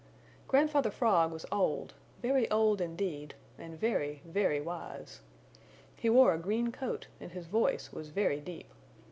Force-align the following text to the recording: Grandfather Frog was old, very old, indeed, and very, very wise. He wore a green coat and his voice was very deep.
Grandfather 0.47 0.89
Frog 0.89 1.31
was 1.31 1.45
old, 1.51 1.93
very 2.23 2.49
old, 2.49 2.81
indeed, 2.81 3.35
and 3.59 3.79
very, 3.79 4.23
very 4.25 4.59
wise. 4.59 5.19
He 5.95 6.09
wore 6.09 6.33
a 6.33 6.39
green 6.39 6.71
coat 6.71 7.05
and 7.19 7.33
his 7.33 7.45
voice 7.45 7.93
was 7.93 8.09
very 8.09 8.39
deep. 8.39 8.65